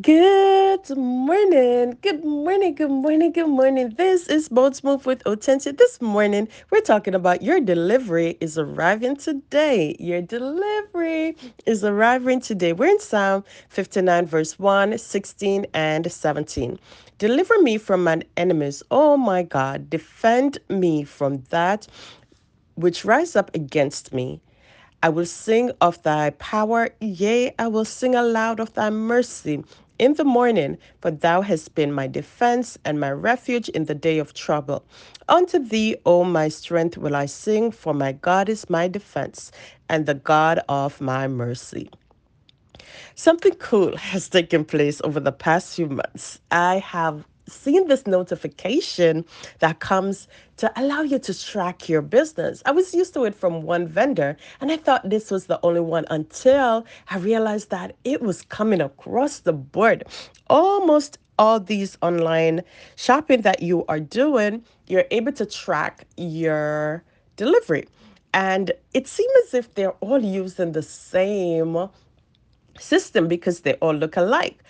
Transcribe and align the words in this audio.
Good 0.00 0.96
morning, 0.96 1.98
good 2.00 2.24
morning, 2.24 2.76
good 2.76 2.92
morning, 2.92 3.32
good 3.32 3.48
morning. 3.48 3.90
This 3.98 4.28
is 4.28 4.48
Bold 4.48 4.76
Smooth 4.76 5.04
with 5.04 5.24
Otensia. 5.24 5.76
This 5.76 6.00
morning, 6.00 6.46
we're 6.70 6.80
talking 6.80 7.12
about 7.12 7.42
your 7.42 7.60
delivery 7.60 8.38
is 8.40 8.56
arriving 8.56 9.16
today. 9.16 9.96
Your 9.98 10.22
delivery 10.22 11.36
is 11.66 11.82
arriving 11.82 12.40
today. 12.40 12.72
We're 12.72 12.90
in 12.90 13.00
Psalm 13.00 13.42
59, 13.70 14.26
verse 14.26 14.58
1, 14.60 14.96
16, 14.96 15.66
and 15.74 16.10
17. 16.10 16.78
Deliver 17.18 17.60
me 17.60 17.76
from 17.76 18.04
my 18.04 18.22
enemies, 18.36 18.84
oh 18.92 19.16
my 19.16 19.42
God. 19.42 19.90
Defend 19.90 20.58
me 20.68 21.02
from 21.02 21.42
that 21.50 21.88
which 22.76 23.04
rise 23.04 23.34
up 23.34 23.52
against 23.54 24.14
me. 24.14 24.40
I 25.02 25.08
will 25.08 25.26
sing 25.26 25.72
of 25.80 26.02
thy 26.02 26.30
power, 26.30 26.90
yea, 27.00 27.54
I 27.58 27.68
will 27.68 27.86
sing 27.86 28.14
aloud 28.14 28.60
of 28.60 28.74
thy 28.74 28.90
mercy 28.90 29.64
in 30.00 30.14
the 30.14 30.24
morning, 30.24 30.78
for 31.02 31.12
thou 31.12 31.42
hast 31.42 31.76
been 31.76 31.92
my 31.92 32.08
defense 32.08 32.78
and 32.86 32.98
my 33.00 33.12
refuge 33.12 33.68
in 33.70 33.84
the 33.86 33.94
day 33.94 34.18
of 34.18 34.34
trouble. 34.34 34.84
Unto 35.28 35.60
thee, 35.60 35.96
O 36.06 36.24
my 36.24 36.48
strength, 36.48 36.98
will 36.98 37.16
I 37.16 37.26
sing, 37.26 37.70
for 37.72 37.94
my 37.94 38.12
God 38.12 38.48
is 38.48 38.70
my 38.70 38.88
defense 38.88 39.52
and 39.90 40.06
the 40.06 40.14
God 40.14 40.60
of 40.70 41.00
my 41.00 41.28
mercy. 41.28 41.90
Something 43.16 43.54
cool 43.56 43.96
has 44.12 44.28
taken 44.28 44.64
place 44.64 45.00
over 45.04 45.20
the 45.20 45.32
past 45.32 45.76
few 45.76 45.88
months. 45.88 46.40
I 46.50 46.78
have 46.78 47.26
seen 47.50 47.88
this 47.88 48.06
notification 48.06 49.24
that 49.58 49.80
comes 49.80 50.28
to 50.58 50.72
allow 50.80 51.02
you 51.02 51.18
to 51.18 51.38
track 51.38 51.88
your 51.88 52.02
business. 52.02 52.62
I 52.66 52.70
was 52.70 52.94
used 52.94 53.14
to 53.14 53.24
it 53.24 53.34
from 53.34 53.62
one 53.62 53.86
vendor 53.86 54.36
and 54.60 54.70
I 54.70 54.76
thought 54.76 55.08
this 55.08 55.30
was 55.30 55.46
the 55.46 55.58
only 55.62 55.80
one 55.80 56.04
until 56.10 56.86
I 57.08 57.18
realized 57.18 57.70
that 57.70 57.96
it 58.04 58.22
was 58.22 58.42
coming 58.42 58.80
across 58.80 59.40
the 59.40 59.52
board. 59.52 60.04
Almost 60.48 61.18
all 61.38 61.58
these 61.58 61.96
online 62.02 62.62
shopping 62.96 63.40
that 63.40 63.62
you 63.62 63.84
are 63.86 64.00
doing, 64.00 64.62
you're 64.86 65.06
able 65.10 65.32
to 65.32 65.46
track 65.46 66.06
your 66.16 67.02
delivery. 67.36 67.88
And 68.34 68.72
it 68.94 69.08
seems 69.08 69.32
as 69.44 69.54
if 69.54 69.74
they're 69.74 69.96
all 70.00 70.22
using 70.22 70.72
the 70.72 70.82
same 70.82 71.88
system 72.78 73.28
because 73.28 73.60
they 73.60 73.74
all 73.74 73.94
look 73.94 74.16
alike. 74.16 74.62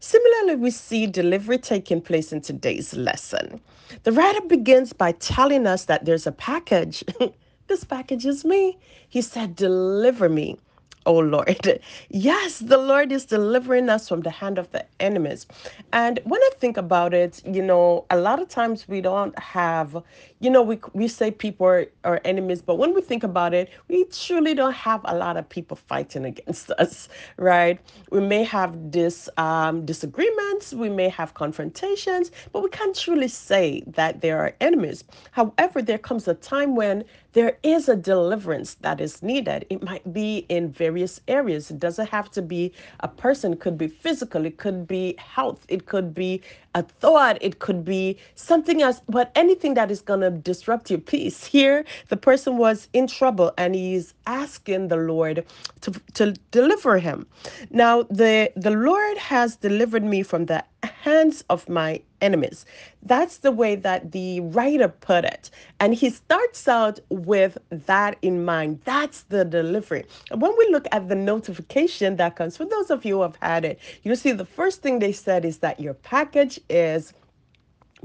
Similarly, 0.00 0.56
we 0.56 0.70
see 0.70 1.06
delivery 1.06 1.58
taking 1.58 2.00
place 2.00 2.32
in 2.32 2.40
today's 2.42 2.94
lesson. 2.94 3.60
The 4.04 4.12
writer 4.12 4.42
begins 4.42 4.92
by 4.92 5.12
telling 5.12 5.66
us 5.66 5.86
that 5.86 6.04
there's 6.06 6.26
a 6.26 6.32
package. 6.32 7.04
this 7.68 7.84
package 7.84 8.26
is 8.26 8.44
me. 8.44 8.78
He 9.08 9.22
said, 9.22 9.56
Deliver 9.56 10.28
me 10.28 10.58
oh 11.06 11.18
Lord. 11.20 11.82
Yes, 12.10 12.60
the 12.60 12.78
Lord 12.78 13.12
is 13.12 13.26
delivering 13.26 13.90
us 13.90 14.08
from 14.08 14.22
the 14.22 14.30
hand 14.30 14.58
of 14.58 14.70
the 14.72 14.86
enemies. 15.00 15.46
And 15.92 16.20
when 16.24 16.40
I 16.42 16.50
think 16.60 16.78
about 16.78 17.14
it, 17.14 17.42
you 17.46 17.62
know, 17.62 18.06
a 18.10 18.18
lot 18.18 18.40
of 18.42 18.48
times 18.48 18.88
we 18.88 19.00
don't 19.02 19.38
have, 19.38 20.02
you 20.40 20.50
know, 20.50 20.62
we, 20.62 20.80
we 20.94 21.08
say 21.08 21.30
people 21.32 21.66
are, 21.66 21.86
are 22.04 22.20
enemies, 22.24 22.62
but 22.62 22.76
when 22.76 22.94
we 22.94 23.02
think 23.02 23.24
about 23.24 23.54
it, 23.54 23.70
we 23.88 24.04
truly 24.06 24.54
don't 24.54 24.74
have 24.74 25.02
a 25.04 25.16
lot 25.16 25.36
of 25.38 25.48
people 25.48 25.76
fighting 25.76 26.26
against 26.26 26.70
us, 26.72 27.08
right? 27.38 27.80
We 28.10 28.20
may 28.20 28.44
have 28.44 28.92
this 28.92 29.28
um, 29.38 29.86
disagreements, 29.86 30.74
we 30.74 30.90
may 30.90 31.08
have 31.10 31.34
confrontations, 31.34 32.32
but 32.52 32.62
we 32.62 32.70
can't 32.70 32.96
truly 32.96 33.28
say 33.28 33.82
that 33.88 34.20
they 34.22 34.32
are 34.32 34.54
enemies. 34.60 35.04
However, 35.32 35.82
there 35.82 35.98
comes 35.98 36.28
a 36.28 36.34
time 36.34 36.76
when 36.76 37.04
there 37.32 37.58
is 37.62 37.88
a 37.88 37.96
deliverance 37.96 38.74
that 38.80 39.00
is 39.00 39.22
needed. 39.22 39.66
It 39.70 39.82
might 39.82 40.12
be 40.12 40.46
in 40.48 40.70
various 40.96 41.20
areas. 41.28 41.70
It 41.70 41.78
doesn't 41.78 42.08
have 42.08 42.30
to 42.30 42.40
be 42.40 42.72
a 43.00 43.08
person, 43.08 43.52
it 43.52 43.60
could 43.60 43.76
be 43.76 43.88
physical, 43.88 44.46
it 44.46 44.56
could 44.56 44.86
be 44.86 45.14
health, 45.18 45.66
it 45.68 45.84
could 45.84 46.14
be 46.14 46.40
a 46.74 46.82
thought, 46.82 47.36
it 47.42 47.58
could 47.58 47.84
be 47.84 48.16
something 48.34 48.80
else, 48.80 49.02
but 49.06 49.30
anything 49.34 49.74
that 49.74 49.90
is 49.90 50.00
going 50.00 50.20
to 50.20 50.30
disrupt 50.30 50.90
your 50.90 51.00
peace. 51.00 51.44
Here, 51.44 51.84
the 52.08 52.16
person 52.16 52.56
was 52.56 52.88
in 52.94 53.06
trouble 53.06 53.52
and 53.58 53.74
he's 53.74 54.14
asking 54.26 54.88
the 54.88 54.96
Lord 54.96 55.44
to, 55.82 55.90
to 56.14 56.32
deliver 56.50 56.98
him. 56.98 57.26
Now, 57.70 58.04
the, 58.04 58.50
the 58.56 58.70
Lord 58.70 59.18
has 59.18 59.56
delivered 59.56 60.04
me 60.04 60.22
from 60.22 60.46
the 60.46 60.64
hands 60.82 61.44
of 61.50 61.68
my 61.68 62.00
enemies. 62.26 62.58
That's 63.12 63.38
the 63.46 63.52
way 63.62 63.72
that 63.76 64.00
the 64.12 64.40
writer 64.56 64.88
put 64.88 65.24
it. 65.24 65.50
And 65.80 65.94
he 65.94 66.08
starts 66.10 66.66
out 66.80 66.98
with 67.08 67.56
that 67.70 68.12
in 68.22 68.44
mind. 68.44 68.80
That's 68.84 69.18
the 69.34 69.44
delivery. 69.44 70.04
When 70.42 70.52
we 70.60 70.68
look 70.70 70.86
at 70.92 71.08
the 71.08 71.14
notification 71.32 72.16
that 72.16 72.36
comes, 72.36 72.56
for 72.56 72.66
those 72.66 72.90
of 72.90 73.04
you 73.04 73.16
who 73.16 73.22
have 73.22 73.38
had 73.40 73.64
it, 73.64 73.78
you 74.02 74.14
see 74.16 74.32
the 74.32 74.50
first 74.58 74.82
thing 74.82 74.98
they 74.98 75.12
said 75.12 75.44
is 75.44 75.58
that 75.58 75.80
your 75.80 75.94
package 75.94 76.60
is 76.68 77.12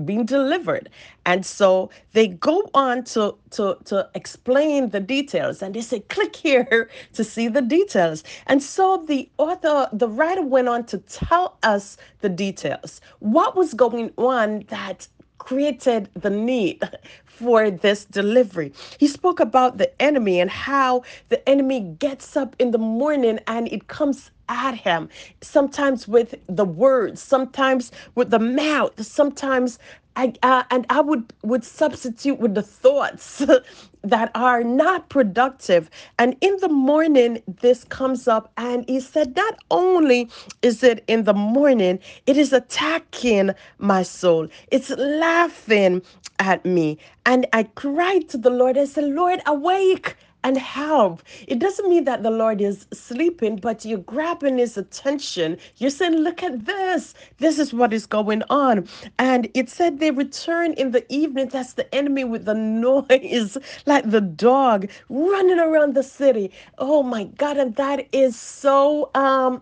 being 0.06 0.26
delivered. 0.26 0.90
And 1.26 1.46
so 1.46 1.90
they 2.14 2.28
go 2.28 2.70
on 2.74 3.04
to 3.06 3.36
to 3.52 3.78
to 3.86 4.10
explain 4.16 4.90
the 4.90 5.00
details 5.00 5.62
and 5.62 5.74
they 5.76 5.82
say 5.82 6.02
click 6.02 6.36
here 6.36 6.90
to 7.14 7.24
see 7.24 7.48
the 7.48 7.62
details. 7.62 8.24
And 8.48 8.62
so 8.62 9.04
the 9.08 9.30
author 9.38 9.90
the 9.94 10.08
writer 10.08 10.44
went 10.44 10.68
on 10.68 10.86
to 10.86 10.98
tell 11.00 11.58
us 11.64 11.98
the 12.22 12.30
details. 12.30 13.02
What 13.20 13.56
was 13.56 13.74
going 13.74 14.12
on 14.18 14.66
that 14.70 15.08
created 15.38 16.08
the 16.14 16.30
need 16.30 16.80
for 17.26 17.72
this 17.72 18.06
delivery. 18.06 18.72
He 19.00 19.08
spoke 19.08 19.40
about 19.40 19.78
the 19.80 19.90
enemy 20.02 20.40
and 20.40 20.52
how 20.52 21.04
the 21.30 21.48
enemy 21.50 21.80
gets 21.98 22.38
up 22.38 22.56
in 22.60 22.70
the 22.70 22.78
morning 22.78 23.40
and 23.48 23.68
it 23.72 23.88
comes 23.88 24.30
at 24.52 24.76
him 24.76 25.10
sometimes 25.42 26.08
with 26.08 26.36
the 26.48 26.66
words 26.66 27.22
sometimes 27.22 27.92
with 28.16 28.32
the 28.32 28.40
mouth 28.40 28.94
sometimes 29.06 29.80
I, 30.16 30.34
uh, 30.44 30.64
and 30.70 30.86
I 30.90 31.02
would 31.02 31.34
would 31.44 31.64
substitute 31.64 32.40
with 32.40 32.54
the 32.54 32.62
thoughts 32.62 33.42
that 34.04 34.32
are 34.36 34.64
not 34.64 35.10
productive. 35.10 35.90
And 36.20 36.36
in 36.42 36.58
the 36.58 36.70
morning, 36.70 37.42
this 37.62 37.84
comes 37.86 38.28
up, 38.28 38.52
and 38.58 38.86
he 38.88 39.00
said, 39.00 39.36
not 39.36 39.58
only 39.72 40.30
is 40.62 40.84
it 40.84 41.04
in 41.08 41.24
the 41.24 41.34
morning, 41.34 42.00
it 42.28 42.38
is 42.38 42.54
attacking 42.54 43.52
my 43.80 44.04
soul. 44.04 44.48
It's 44.72 44.92
laughing 44.92 46.04
at 46.40 46.64
me, 46.66 47.00
and 47.26 47.48
I 47.54 47.64
cried 47.64 48.30
to 48.30 48.38
the 48.38 48.52
Lord. 48.52 48.78
I 48.78 48.86
said, 48.86 49.06
Lord, 49.06 49.42
awake 49.48 50.16
and 50.44 50.58
help. 50.58 51.24
It 51.48 51.60
doesn't 51.60 51.90
mean 51.90 52.06
that 52.06 52.24
the 52.24 52.32
Lord 52.32 52.62
is 52.62 52.88
sleeping, 52.94 53.58
but 53.58 53.86
you're 53.86 54.00
grabbing 54.00 54.58
his 54.58 54.78
attention. 54.78 55.58
You're 55.78 55.90
saying, 55.92 56.16
Look 56.18 56.44
at 56.44 56.66
this. 56.66 57.14
This 57.40 57.60
is 57.60 57.74
what 57.74 57.94
is 57.94 58.06
going 58.06 58.44
on. 58.50 58.88
And 59.20 59.50
it 59.54 59.70
said 59.70 60.00
they 60.00 60.12
return 60.12 60.74
in 60.74 60.92
the 60.92 61.06
evening. 61.14 61.50
That's 61.50 61.74
the 61.74 61.94
enemy 61.94 62.24
with 62.24 62.46
the 62.46 62.54
noise, 62.56 63.58
like 63.86 64.10
the 64.10 64.22
dog 64.22 64.90
running 65.10 65.60
around 65.60 65.96
the 65.96 66.04
city. 66.04 66.52
Oh 66.78 67.04
my 67.04 67.26
God. 67.26 67.58
And 67.58 67.76
that 67.76 68.08
is 68.14 68.38
so 68.40 69.12
um 69.16 69.62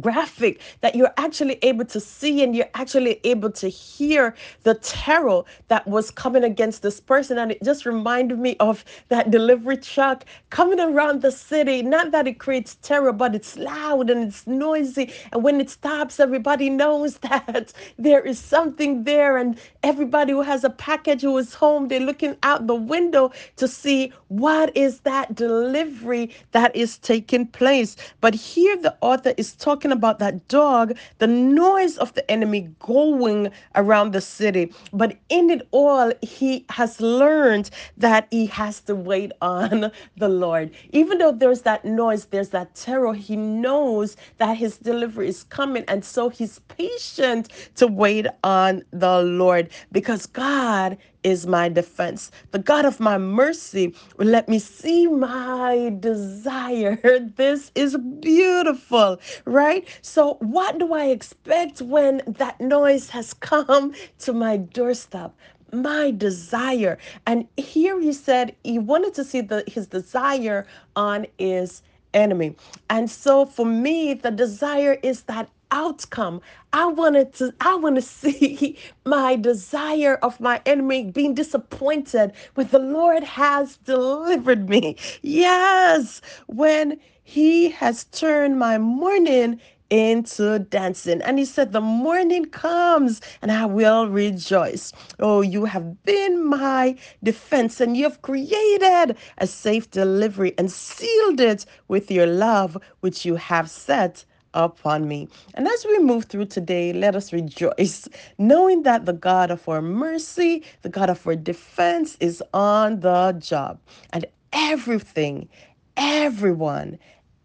graphic 0.00 0.60
that 0.80 0.94
you're 0.94 1.12
actually 1.16 1.58
able 1.62 1.84
to 1.86 2.00
see 2.00 2.42
and 2.42 2.54
you're 2.54 2.70
actually 2.74 3.20
able 3.24 3.50
to 3.50 3.68
hear 3.68 4.34
the 4.64 4.74
terror 4.76 5.42
that 5.68 5.86
was 5.86 6.10
coming 6.10 6.44
against 6.44 6.82
this 6.82 7.00
person. 7.00 7.38
And 7.38 7.50
it 7.52 7.62
just 7.64 7.86
reminded 7.86 8.38
me 8.38 8.56
of 8.60 8.84
that 9.08 9.30
delivery 9.30 9.76
truck 9.78 10.24
coming 10.50 10.80
around 10.80 11.22
the 11.22 11.32
city. 11.32 11.82
Not 11.82 12.10
that 12.12 12.26
it 12.26 12.38
creates 12.38 12.76
terror 12.82 13.12
but 13.12 13.34
it's 13.34 13.56
loud 13.56 14.10
and 14.10 14.24
it's 14.28 14.46
noisy. 14.46 15.12
And 15.32 15.42
when 15.42 15.60
it 15.60 15.70
stops 15.70 16.20
everybody 16.20 16.70
knows 16.78 17.18
that 17.18 17.72
there 17.98 18.20
is 18.20 18.38
something 18.38 19.04
there. 19.04 19.36
And 19.38 19.58
everybody 19.82 20.32
who 20.32 20.42
has 20.42 20.64
a 20.64 20.70
package 20.70 21.22
who 21.22 21.36
is 21.38 21.54
home 21.54 21.88
they're 21.88 22.00
looking 22.00 22.36
out 22.42 22.66
the 22.66 22.74
window 22.74 23.32
to 23.56 23.68
see 23.68 24.12
what 24.28 24.76
is 24.76 25.00
that 25.00 25.34
delivery 25.34 26.30
that 26.52 26.74
is 26.76 26.98
taking 26.98 27.46
place. 27.46 27.96
But 28.20 28.34
here 28.34 28.76
the 28.76 28.96
author 29.00 29.34
is 29.36 29.54
talking 29.54 29.77
talking 29.78 29.92
about 29.92 30.18
that 30.18 30.48
dog, 30.48 30.96
the 31.18 31.26
noise 31.28 31.96
of 31.98 32.12
the 32.14 32.28
enemy 32.28 32.68
going 32.80 33.48
around 33.76 34.12
the 34.12 34.20
city. 34.20 34.72
But 34.92 35.16
in 35.28 35.50
it 35.50 35.68
all, 35.70 36.12
he 36.20 36.64
has 36.70 37.00
learned 37.00 37.70
that 37.96 38.26
he 38.32 38.46
has 38.46 38.80
to 38.82 38.96
wait 38.96 39.30
on 39.40 39.92
the 40.16 40.28
Lord. 40.28 40.72
Even 40.90 41.18
though 41.18 41.30
there's 41.30 41.62
that 41.62 41.84
noise, 41.84 42.24
there's 42.24 42.48
that 42.48 42.74
terror, 42.74 43.14
he 43.14 43.36
knows 43.36 44.16
that 44.38 44.56
his 44.56 44.78
delivery 44.78 45.28
is 45.28 45.44
coming. 45.44 45.84
And 45.86 46.04
so 46.04 46.28
he's 46.28 46.58
patient 46.66 47.48
to 47.76 47.86
wait 47.86 48.26
on 48.42 48.82
the 48.90 49.22
Lord 49.22 49.70
because 49.92 50.26
God 50.26 50.98
is 51.24 51.46
my 51.46 51.68
defense. 51.68 52.30
The 52.52 52.58
God 52.60 52.84
of 52.84 53.00
my 53.00 53.18
mercy 53.18 53.94
will 54.16 54.28
let 54.28 54.48
me 54.48 54.58
see 54.58 55.06
my 55.06 55.94
desire. 56.00 56.98
This 57.36 57.72
is 57.74 57.96
beautiful, 58.20 59.20
right? 59.44 59.86
So, 60.02 60.34
what 60.40 60.78
do 60.78 60.94
I 60.94 61.06
expect 61.06 61.82
when 61.82 62.22
that 62.26 62.60
noise 62.60 63.10
has 63.10 63.34
come 63.34 63.94
to 64.20 64.32
my 64.32 64.58
doorstep? 64.58 65.34
My 65.72 66.10
desire. 66.12 66.98
And 67.26 67.48
here 67.56 68.00
he 68.00 68.12
said 68.12 68.56
he 68.64 68.78
wanted 68.78 69.14
to 69.14 69.24
see 69.24 69.40
the, 69.42 69.64
his 69.66 69.86
desire 69.88 70.66
on 70.96 71.26
his 71.38 71.82
enemy. 72.14 72.56
And 72.90 73.10
so 73.10 73.46
for 73.46 73.66
me, 73.66 74.14
the 74.14 74.30
desire 74.32 74.98
is 75.02 75.22
that 75.24 75.50
outcome. 75.70 76.40
I 76.72 76.86
wanted 76.86 77.34
to 77.34 77.52
I 77.60 77.76
want 77.76 77.96
to 77.96 78.02
see 78.22 78.78
my 79.04 79.36
desire 79.36 80.16
of 80.22 80.40
my 80.40 80.60
enemy 80.66 81.10
being 81.10 81.34
disappointed, 81.34 82.32
but 82.54 82.70
the 82.70 82.78
Lord 82.78 83.24
has 83.24 83.76
delivered 83.78 84.68
me. 84.68 84.96
Yes, 85.22 86.20
when 86.46 86.98
he 87.22 87.70
has 87.70 88.04
turned 88.04 88.58
my 88.58 88.78
mourning 88.78 89.60
into 89.90 90.58
dancing. 90.58 91.22
And 91.22 91.38
he 91.38 91.44
said, 91.44 91.72
The 91.72 91.80
morning 91.80 92.46
comes 92.46 93.20
and 93.42 93.50
I 93.50 93.66
will 93.66 94.08
rejoice. 94.08 94.92
Oh, 95.18 95.40
you 95.40 95.64
have 95.64 96.02
been 96.04 96.44
my 96.44 96.96
defense 97.22 97.80
and 97.80 97.96
you 97.96 98.04
have 98.04 98.22
created 98.22 99.16
a 99.38 99.46
safe 99.46 99.90
delivery 99.90 100.54
and 100.58 100.70
sealed 100.70 101.40
it 101.40 101.66
with 101.88 102.10
your 102.10 102.26
love, 102.26 102.76
which 103.00 103.24
you 103.24 103.36
have 103.36 103.70
set 103.70 104.24
upon 104.54 105.08
me. 105.08 105.28
And 105.54 105.66
as 105.68 105.84
we 105.86 105.98
move 106.00 106.26
through 106.26 106.46
today, 106.46 106.92
let 106.92 107.16
us 107.16 107.32
rejoice, 107.32 108.08
knowing 108.38 108.82
that 108.84 109.06
the 109.06 109.12
God 109.12 109.50
of 109.50 109.68
our 109.68 109.82
mercy, 109.82 110.64
the 110.82 110.88
God 110.88 111.10
of 111.10 111.26
our 111.26 111.36
defense, 111.36 112.16
is 112.20 112.42
on 112.54 113.00
the 113.00 113.32
job. 113.40 113.80
And 114.12 114.26
everything, 114.52 115.48
everyone, 115.96 116.98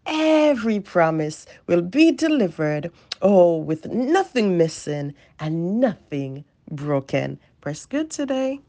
every 0.06 0.80
promise 0.80 1.46
will 1.66 1.82
be 1.82 2.12
delivered, 2.12 2.90
oh, 3.22 3.58
with 3.58 3.86
nothing 3.86 4.58
missing 4.58 5.14
and 5.40 5.80
nothing 5.80 6.44
broken. 6.70 7.38
Press 7.60 7.86
good 7.86 8.10
today. 8.10 8.60